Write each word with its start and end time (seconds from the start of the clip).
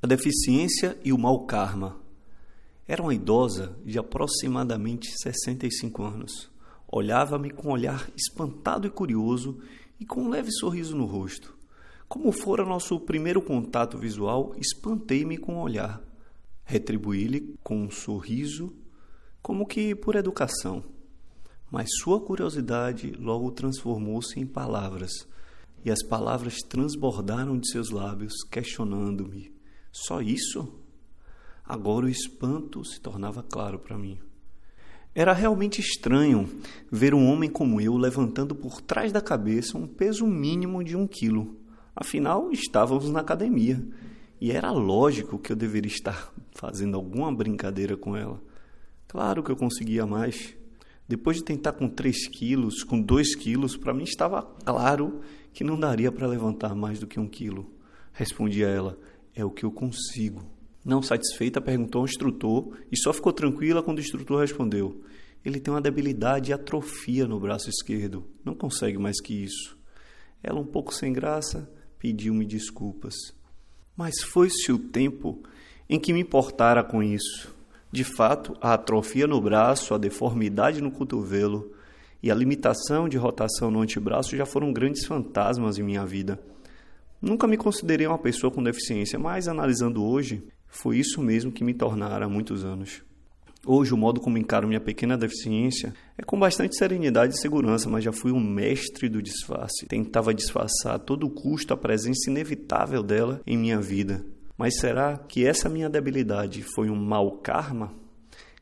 A 0.00 0.06
deficiência 0.06 0.96
e 1.02 1.12
o 1.12 1.18
mau 1.18 1.44
karma. 1.44 1.96
Era 2.86 3.02
uma 3.02 3.12
idosa 3.12 3.76
de 3.84 3.98
aproximadamente 3.98 5.10
65 5.20 6.04
anos. 6.04 6.48
Olhava-me 6.86 7.50
com 7.50 7.68
um 7.68 7.72
olhar 7.72 8.08
espantado 8.16 8.86
e 8.86 8.90
curioso 8.90 9.58
e 9.98 10.06
com 10.06 10.22
um 10.22 10.28
leve 10.28 10.52
sorriso 10.52 10.96
no 10.96 11.04
rosto. 11.04 11.52
Como 12.06 12.30
fora 12.30 12.64
nosso 12.64 13.00
primeiro 13.00 13.42
contato 13.42 13.98
visual, 13.98 14.54
espantei-me 14.56 15.36
com 15.36 15.54
o 15.54 15.56
um 15.56 15.62
olhar. 15.62 16.00
Retribuí-lhe 16.64 17.58
com 17.64 17.82
um 17.82 17.90
sorriso, 17.90 18.72
como 19.42 19.66
que 19.66 19.96
por 19.96 20.14
educação. 20.14 20.84
Mas 21.72 21.88
sua 22.00 22.20
curiosidade 22.20 23.10
logo 23.18 23.50
transformou-se 23.50 24.38
em 24.38 24.46
palavras, 24.46 25.10
e 25.84 25.90
as 25.90 26.04
palavras 26.04 26.58
transbordaram 26.68 27.58
de 27.58 27.68
seus 27.68 27.90
lábios, 27.90 28.34
questionando-me: 28.48 29.57
Só 29.90 30.20
isso? 30.20 30.80
Agora 31.64 32.06
o 32.06 32.08
espanto 32.08 32.84
se 32.84 33.00
tornava 33.00 33.42
claro 33.42 33.78
para 33.78 33.98
mim. 33.98 34.18
Era 35.14 35.32
realmente 35.32 35.80
estranho 35.80 36.48
ver 36.90 37.14
um 37.14 37.26
homem 37.26 37.50
como 37.50 37.80
eu 37.80 37.96
levantando 37.96 38.54
por 38.54 38.80
trás 38.80 39.12
da 39.12 39.20
cabeça 39.20 39.76
um 39.76 39.86
peso 39.86 40.26
mínimo 40.26 40.84
de 40.84 40.96
um 40.96 41.06
quilo. 41.06 41.56
Afinal, 41.94 42.52
estávamos 42.52 43.10
na 43.10 43.20
academia 43.20 43.84
e 44.40 44.52
era 44.52 44.70
lógico 44.70 45.38
que 45.38 45.50
eu 45.50 45.56
deveria 45.56 45.90
estar 45.90 46.32
fazendo 46.52 46.96
alguma 46.96 47.34
brincadeira 47.34 47.96
com 47.96 48.16
ela. 48.16 48.40
Claro 49.08 49.42
que 49.42 49.50
eu 49.50 49.56
conseguia 49.56 50.06
mais. 50.06 50.54
Depois 51.08 51.38
de 51.38 51.44
tentar 51.44 51.72
com 51.72 51.88
3 51.88 52.28
quilos, 52.28 52.84
com 52.84 53.00
2 53.00 53.34
quilos, 53.34 53.76
para 53.76 53.94
mim 53.94 54.04
estava 54.04 54.42
claro 54.42 55.20
que 55.52 55.64
não 55.64 55.80
daria 55.80 56.12
para 56.12 56.26
levantar 56.26 56.74
mais 56.74 57.00
do 57.00 57.06
que 57.06 57.18
um 57.18 57.26
quilo. 57.26 57.72
Respondi 58.12 58.64
a 58.64 58.68
ela: 58.68 58.98
É 59.38 59.44
o 59.44 59.52
que 59.52 59.64
eu 59.64 59.70
consigo. 59.70 60.42
Não 60.84 61.00
satisfeita, 61.00 61.60
perguntou 61.60 62.00
ao 62.00 62.06
instrutor 62.06 62.76
e 62.90 62.98
só 63.00 63.12
ficou 63.12 63.32
tranquila 63.32 63.84
quando 63.84 63.98
o 63.98 64.00
instrutor 64.00 64.40
respondeu: 64.40 65.00
Ele 65.44 65.60
tem 65.60 65.72
uma 65.72 65.80
debilidade 65.80 66.50
e 66.50 66.52
atrofia 66.52 67.24
no 67.24 67.38
braço 67.38 67.70
esquerdo. 67.70 68.26
Não 68.44 68.52
consegue 68.52 68.98
mais 68.98 69.20
que 69.20 69.44
isso. 69.44 69.78
Ela, 70.42 70.58
um 70.58 70.66
pouco 70.66 70.92
sem 70.92 71.12
graça, 71.12 71.70
pediu-me 72.00 72.44
desculpas. 72.44 73.14
Mas 73.96 74.20
foi-se 74.20 74.72
o 74.72 74.78
tempo 74.78 75.40
em 75.88 76.00
que 76.00 76.12
me 76.12 76.18
importara 76.18 76.82
com 76.82 77.00
isso. 77.00 77.54
De 77.92 78.02
fato, 78.02 78.56
a 78.60 78.74
atrofia 78.74 79.28
no 79.28 79.40
braço, 79.40 79.94
a 79.94 79.98
deformidade 79.98 80.82
no 80.82 80.90
cotovelo 80.90 81.72
e 82.20 82.28
a 82.28 82.34
limitação 82.34 83.08
de 83.08 83.16
rotação 83.16 83.70
no 83.70 83.82
antebraço 83.82 84.36
já 84.36 84.44
foram 84.44 84.72
grandes 84.72 85.06
fantasmas 85.06 85.78
em 85.78 85.84
minha 85.84 86.04
vida. 86.04 86.40
Nunca 87.20 87.46
me 87.46 87.56
considerei 87.56 88.06
uma 88.06 88.18
pessoa 88.18 88.50
com 88.50 88.62
deficiência, 88.62 89.18
mas 89.18 89.48
analisando 89.48 90.04
hoje, 90.04 90.42
foi 90.68 90.98
isso 90.98 91.20
mesmo 91.20 91.50
que 91.50 91.64
me 91.64 91.74
tornara 91.74 92.26
há 92.26 92.28
muitos 92.28 92.64
anos. 92.64 93.02
Hoje, 93.66 93.92
o 93.92 93.96
modo 93.96 94.20
como 94.20 94.38
encaro 94.38 94.68
minha 94.68 94.80
pequena 94.80 95.18
deficiência 95.18 95.92
é 96.16 96.22
com 96.22 96.38
bastante 96.38 96.76
serenidade 96.76 97.34
e 97.34 97.40
segurança, 97.40 97.90
mas 97.90 98.04
já 98.04 98.12
fui 98.12 98.30
um 98.30 98.40
mestre 98.40 99.08
do 99.08 99.20
disfarce. 99.20 99.86
Tentava 99.86 100.32
disfarçar 100.32 100.94
a 100.94 100.98
todo 100.98 101.28
custo 101.28 101.74
a 101.74 101.76
presença 101.76 102.30
inevitável 102.30 103.02
dela 103.02 103.42
em 103.46 103.58
minha 103.58 103.80
vida. 103.80 104.24
Mas 104.56 104.78
será 104.78 105.18
que 105.18 105.44
essa 105.44 105.68
minha 105.68 105.90
debilidade 105.90 106.62
foi 106.62 106.88
um 106.88 106.96
mau 106.96 107.38
karma? 107.38 107.92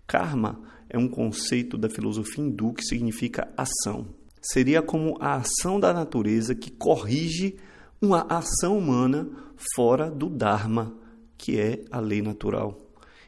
Karma 0.07 0.61
é 0.89 0.99
um 0.99 1.09
conceito 1.09 1.77
da 1.77 1.91
filosofia 1.91 2.43
hindu 2.43 2.73
que 2.73 2.85
significa 2.85 3.53
ação. 3.57 4.07
Seria 4.41 4.81
como 4.81 5.17
a 5.21 5.37
ação 5.37 5.79
da 5.79 5.93
natureza 5.93 6.55
que 6.55 6.71
corrige 6.71 7.57
uma 8.01 8.23
ação 8.29 8.79
humana 8.79 9.29
fora 9.75 10.11
do 10.11 10.29
Dharma, 10.29 10.95
que 11.37 11.59
é 11.59 11.85
a 11.91 12.01
lei 12.01 12.23
natural. 12.23 12.79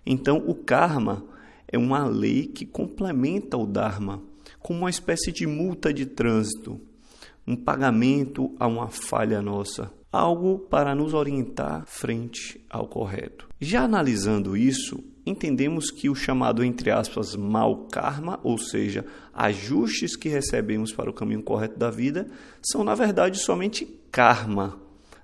Então, 0.04 0.42
o 0.46 0.54
karma 0.54 1.24
é 1.66 1.78
uma 1.78 2.06
lei 2.06 2.46
que 2.46 2.64
complementa 2.64 3.56
o 3.56 3.66
Dharma, 3.66 4.22
como 4.58 4.80
uma 4.80 4.90
espécie 4.90 5.32
de 5.32 5.46
multa 5.46 5.92
de 5.92 6.06
trânsito, 6.06 6.80
um 7.46 7.56
pagamento 7.56 8.54
a 8.58 8.66
uma 8.66 8.88
falha 8.88 9.40
nossa, 9.40 9.90
algo 10.12 10.58
para 10.58 10.94
nos 10.94 11.14
orientar 11.14 11.84
frente 11.86 12.64
ao 12.68 12.86
correto. 12.86 13.48
Já 13.60 13.84
analisando 13.84 14.56
isso, 14.56 15.02
entendemos 15.28 15.90
que 15.90 16.08
o 16.08 16.14
chamado, 16.14 16.64
entre 16.64 16.90
aspas, 16.90 17.36
mal 17.36 17.86
karma, 17.90 18.40
ou 18.42 18.58
seja, 18.58 19.04
ajustes 19.32 20.16
que 20.16 20.28
recebemos 20.28 20.92
para 20.92 21.10
o 21.10 21.12
caminho 21.12 21.42
correto 21.42 21.78
da 21.78 21.90
vida, 21.90 22.26
são 22.62 22.82
na 22.82 22.94
verdade 22.94 23.38
somente 23.38 23.84
karma, 24.10 24.78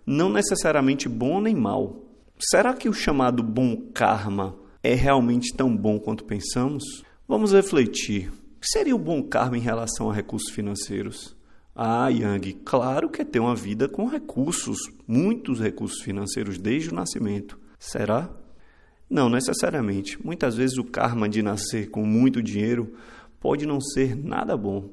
não 0.07 0.31
necessariamente 0.31 1.09
bom 1.09 1.41
nem 1.41 1.55
mal. 1.55 2.03
Será 2.39 2.75
que 2.75 2.89
o 2.89 2.93
chamado 2.93 3.43
bom 3.43 3.77
karma 3.93 4.57
é 4.83 4.95
realmente 4.95 5.55
tão 5.55 5.75
bom 5.75 5.99
quanto 5.99 6.25
pensamos? 6.25 6.85
Vamos 7.27 7.53
refletir. 7.53 8.29
O 8.29 8.61
que 8.61 8.69
seria 8.69 8.95
o 8.95 8.99
bom 8.99 9.23
karma 9.23 9.57
em 9.57 9.61
relação 9.61 10.11
a 10.11 10.15
recursos 10.15 10.53
financeiros? 10.53 11.35
Ah, 11.75 12.09
Yang, 12.09 12.53
claro 12.65 13.09
que 13.09 13.23
é 13.23 13.25
ter 13.25 13.41
uma 13.41 13.57
vida 13.57 13.89
com 13.89 14.07
recursos, 14.07 14.79
muitos 15.09 15.59
recursos 15.59 16.01
financeiros 16.03 16.59
desde 16.59 16.91
o 16.91 16.95
nascimento. 16.95 17.59
Será? 17.79 18.31
Não 19.15 19.29
necessariamente. 19.29 20.19
Muitas 20.27 20.57
vezes 20.57 20.77
o 20.77 20.83
karma 20.83 21.29
de 21.29 21.41
nascer 21.41 21.89
com 21.89 22.05
muito 22.05 22.43
dinheiro 22.43 22.97
pode 23.39 23.65
não 23.65 23.81
ser 23.81 24.17
nada 24.17 24.57
bom. 24.57 24.91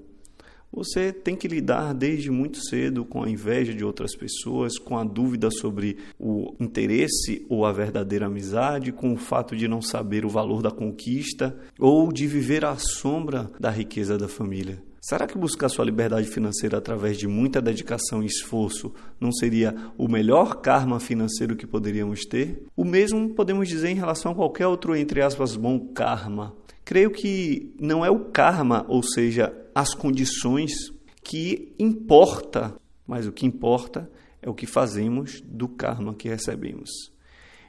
Você 0.74 1.12
tem 1.12 1.36
que 1.36 1.50
lidar 1.50 1.94
desde 1.94 2.32
muito 2.32 2.58
cedo 2.66 3.04
com 3.04 3.24
a 3.24 3.30
inveja 3.30 3.74
de 3.74 3.84
outras 3.84 4.16
pessoas, 4.16 4.78
com 4.78 4.98
a 4.98 5.04
dúvida 5.04 5.52
sobre 5.52 5.98
o 6.18 6.56
interesse 6.60 7.46
ou 7.50 7.66
a 7.66 7.74
verdadeira 7.74 8.28
amizade, 8.28 8.94
com 8.94 9.14
o 9.14 9.18
fato 9.18 9.56
de 9.56 9.68
não 9.68 9.82
saber 9.82 10.26
o 10.26 10.30
valor 10.30 10.62
da 10.62 10.72
conquista 10.72 11.58
ou 11.78 12.12
de 12.12 12.26
viver 12.26 12.64
à 12.64 12.78
sombra 12.78 13.52
da 13.60 13.70
riqueza 13.70 14.18
da 14.18 14.30
família. 14.30 14.82
Será 15.04 15.26
que 15.26 15.36
buscar 15.36 15.68
sua 15.68 15.84
liberdade 15.84 16.28
financeira 16.28 16.78
através 16.78 17.18
de 17.18 17.28
muita 17.28 17.60
dedicação 17.60 18.22
e 18.22 18.28
esforço 18.28 18.94
não 19.20 19.32
seria 19.32 19.76
o 19.98 20.08
melhor 20.08 20.62
karma 20.62 21.00
financeiro 21.00 21.56
que 21.56 21.66
poderíamos 21.66 22.22
ter? 22.22 22.64
O 22.78 22.86
mesmo 22.86 23.34
podemos 23.34 23.68
dizer 23.68 23.90
em 23.90 23.96
relação 23.96 24.32
a 24.32 24.36
qualquer 24.36 24.68
outro, 24.68 24.96
entre 24.96 25.20
aspas, 25.24 25.56
bom 25.56 25.80
karma. 25.80 26.56
Creio 26.92 27.10
que 27.10 27.74
não 27.80 28.04
é 28.04 28.10
o 28.10 28.20
karma, 28.20 28.86
ou 28.90 29.02
seja, 29.02 29.56
as 29.74 29.94
condições 29.94 30.74
que 31.24 31.74
importa, 31.80 32.76
mas 33.08 33.26
o 33.26 33.32
que 33.32 33.46
importa 33.46 34.12
é 34.42 34.50
o 34.50 34.54
que 34.54 34.66
fazemos 34.66 35.40
do 35.40 35.70
karma 35.70 36.14
que 36.14 36.28
recebemos. 36.28 36.90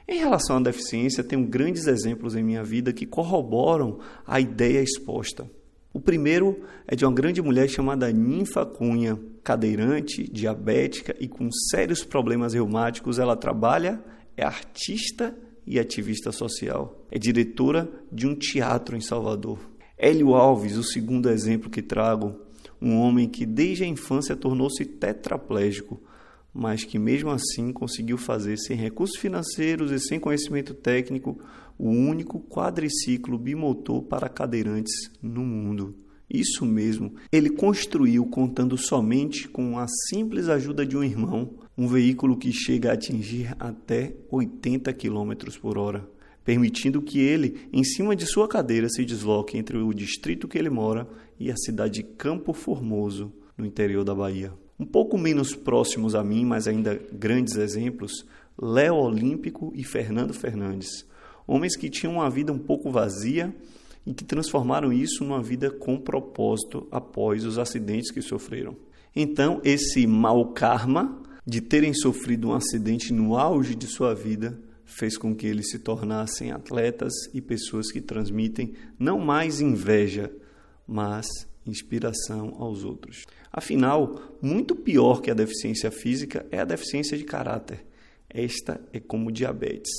Em 0.05 0.19
relação 0.19 0.57
à 0.57 0.59
deficiência, 0.59 1.23
tenho 1.23 1.47
grandes 1.47 1.87
exemplos 1.87 2.35
em 2.35 2.43
minha 2.43 2.65
vida 2.65 2.91
que 2.91 3.05
corroboram 3.05 3.97
a 4.27 4.41
ideia 4.41 4.83
exposta. 4.83 5.49
O 5.93 6.01
primeiro 6.01 6.61
é 6.85 6.93
de 6.93 7.05
uma 7.05 7.13
grande 7.13 7.41
mulher 7.41 7.69
chamada 7.69 8.11
Ninfa 8.11 8.65
Cunha, 8.65 9.17
cadeirante, 9.41 10.29
diabética 10.29 11.15
e 11.17 11.29
com 11.29 11.49
sérios 11.71 12.03
problemas 12.03 12.53
reumáticos. 12.53 13.19
Ela 13.19 13.37
trabalha, 13.37 14.03
é 14.35 14.43
artista 14.43 15.33
e 15.65 15.79
ativista 15.79 16.31
social. 16.31 17.05
É 17.09 17.17
diretora 17.17 17.89
de 18.11 18.27
um 18.27 18.35
teatro 18.35 18.95
em 18.95 19.01
Salvador. 19.01 19.59
Hélio 19.97 20.33
Alves, 20.33 20.75
o 20.75 20.83
segundo 20.83 21.29
exemplo 21.29 21.69
que 21.69 21.81
trago, 21.81 22.35
um 22.81 22.97
homem 22.97 23.29
que 23.29 23.45
desde 23.45 23.83
a 23.83 23.87
infância 23.87 24.35
tornou-se 24.35 24.83
tetraplégico, 24.83 26.01
mas 26.53 26.83
que 26.83 26.99
mesmo 26.99 27.29
assim 27.29 27.71
conseguiu 27.71 28.17
fazer 28.17 28.57
sem 28.57 28.75
recursos 28.75 29.17
financeiros 29.17 29.91
e 29.91 29.99
sem 29.99 30.19
conhecimento 30.19 30.73
técnico 30.73 31.39
o 31.77 31.89
único 31.89 32.39
quadriciclo 32.39 33.37
bimotor 33.37 34.03
para 34.03 34.29
cadeirantes 34.29 35.11
no 35.21 35.43
mundo. 35.43 35.95
Isso 36.33 36.65
mesmo, 36.65 37.13
ele 37.31 37.51
construiu 37.51 38.25
contando 38.25 38.75
somente 38.75 39.47
com 39.47 39.77
a 39.77 39.85
simples 40.09 40.49
ajuda 40.49 40.83
de 40.83 40.97
um 40.97 41.03
irmão, 41.03 41.51
um 41.77 41.87
veículo 41.87 42.35
que 42.35 42.51
chega 42.51 42.89
a 42.89 42.93
atingir 42.93 43.55
até 43.59 44.15
80 44.31 44.91
km 44.93 45.33
por 45.61 45.77
hora 45.77 46.11
permitindo 46.43 47.01
que 47.01 47.19
ele, 47.19 47.67
em 47.71 47.83
cima 47.83 48.15
de 48.15 48.25
sua 48.25 48.47
cadeira, 48.47 48.89
se 48.89 49.05
desloque 49.05 49.57
entre 49.57 49.77
o 49.77 49.93
distrito 49.93 50.47
que 50.47 50.57
ele 50.57 50.69
mora 50.69 51.07
e 51.39 51.51
a 51.51 51.55
cidade 51.55 51.95
de 51.95 52.03
Campo 52.03 52.53
Formoso, 52.53 53.31
no 53.57 53.65
interior 53.65 54.03
da 54.03 54.13
Bahia. 54.13 54.51
Um 54.79 54.85
pouco 54.85 55.17
menos 55.17 55.55
próximos 55.55 56.15
a 56.15 56.23
mim, 56.23 56.45
mas 56.45 56.67
ainda 56.67 56.99
grandes 57.11 57.55
exemplos, 57.55 58.25
Léo 58.61 58.95
Olímpico 58.95 59.71
e 59.75 59.83
Fernando 59.83 60.33
Fernandes, 60.33 61.05
homens 61.47 61.75
que 61.75 61.89
tinham 61.89 62.15
uma 62.15 62.29
vida 62.29 62.51
um 62.51 62.59
pouco 62.59 62.91
vazia 62.91 63.53
e 64.05 64.13
que 64.13 64.23
transformaram 64.23 64.91
isso 64.91 65.23
numa 65.23 65.41
vida 65.41 65.71
com 65.71 65.97
propósito 65.97 66.87
após 66.91 67.45
os 67.45 67.57
acidentes 67.57 68.11
que 68.11 68.21
sofreram. 68.21 68.75
Então, 69.15 69.61
esse 69.63 70.05
mau 70.05 70.51
karma 70.53 71.21
de 71.45 71.61
terem 71.61 71.93
sofrido 71.93 72.49
um 72.49 72.53
acidente 72.53 73.13
no 73.13 73.37
auge 73.37 73.75
de 73.75 73.87
sua 73.87 74.13
vida 74.13 74.59
fez 74.85 75.17
com 75.17 75.35
que 75.35 75.47
eles 75.47 75.69
se 75.69 75.79
tornassem 75.79 76.51
atletas 76.51 77.13
e 77.33 77.41
pessoas 77.41 77.91
que 77.91 78.01
transmitem 78.01 78.73
não 78.99 79.19
mais 79.19 79.61
inveja, 79.61 80.31
mas 80.87 81.25
inspiração 81.65 82.55
aos 82.59 82.83
outros. 82.83 83.23
Afinal, 83.51 84.37
muito 84.41 84.75
pior 84.75 85.21
que 85.21 85.31
a 85.31 85.35
deficiência 85.35 85.91
física 85.91 86.45
é 86.51 86.59
a 86.59 86.65
deficiência 86.65 87.17
de 87.17 87.23
caráter. 87.23 87.85
Esta 88.29 88.81
é 88.91 88.99
como 88.99 89.31
diabetes, 89.31 89.91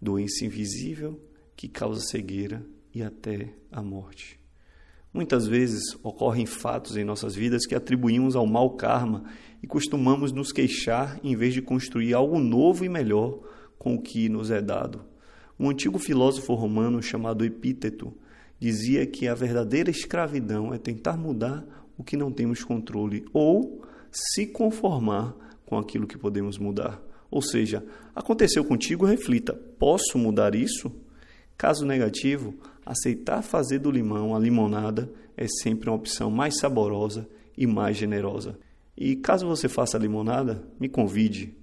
doença 0.00 0.44
invisível 0.44 1.18
que 1.56 1.68
causa 1.68 2.00
cegueira 2.00 2.64
e 2.94 3.02
até 3.02 3.54
a 3.70 3.82
morte. 3.82 4.40
Muitas 5.12 5.46
vezes 5.46 5.82
ocorrem 6.02 6.46
fatos 6.46 6.96
em 6.96 7.04
nossas 7.04 7.34
vidas 7.34 7.66
que 7.66 7.74
atribuímos 7.74 8.36
ao 8.36 8.46
mau 8.46 8.70
karma 8.76 9.24
e 9.62 9.66
costumamos 9.66 10.32
nos 10.32 10.52
queixar 10.52 11.18
em 11.24 11.34
vez 11.34 11.52
de 11.52 11.60
construir 11.60 12.14
algo 12.14 12.38
novo 12.38 12.84
e 12.84 12.88
melhor 12.88 13.40
com 13.78 13.94
o 13.94 14.00
que 14.00 14.28
nos 14.28 14.50
é 14.50 14.60
dado. 14.60 15.04
Um 15.58 15.68
antigo 15.68 15.98
filósofo 15.98 16.54
romano 16.54 17.02
chamado 17.02 17.44
Epíteto 17.44 18.14
dizia 18.58 19.04
que 19.04 19.26
a 19.26 19.34
verdadeira 19.34 19.90
escravidão 19.90 20.72
é 20.72 20.78
tentar 20.78 21.16
mudar 21.16 21.66
o 21.98 22.04
que 22.04 22.16
não 22.16 22.30
temos 22.30 22.62
controle 22.62 23.24
ou 23.32 23.82
se 24.12 24.46
conformar 24.46 25.34
com 25.66 25.76
aquilo 25.76 26.06
que 26.06 26.18
podemos 26.18 26.56
mudar. 26.56 27.02
Ou 27.30 27.42
seja, 27.42 27.84
aconteceu 28.14 28.64
contigo, 28.64 29.04
reflita: 29.04 29.54
posso 29.78 30.18
mudar 30.18 30.54
isso? 30.54 30.90
Caso 31.56 31.84
negativo, 31.84 32.54
aceitar 32.90 33.40
fazer 33.40 33.78
do 33.78 33.90
limão 33.90 34.34
a 34.34 34.38
limonada 34.38 35.08
é 35.36 35.46
sempre 35.46 35.88
uma 35.88 35.96
opção 35.96 36.28
mais 36.28 36.58
saborosa 36.58 37.28
e 37.56 37.64
mais 37.64 37.96
generosa. 37.96 38.58
E 38.96 39.14
caso 39.14 39.46
você 39.46 39.68
faça 39.68 39.96
limonada, 39.96 40.62
me 40.78 40.88
convide. 40.88 41.54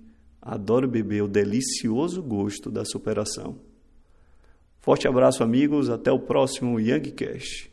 Adoro 0.42 0.88
beber 0.88 1.24
o 1.24 1.28
delicioso 1.28 2.24
gosto 2.24 2.72
da 2.72 2.86
superação. 2.86 3.58
Forte 4.80 5.06
abraço, 5.06 5.44
amigos. 5.44 5.90
Até 5.90 6.10
o 6.12 6.20
próximo 6.20 6.80
Youngcast. 6.80 7.70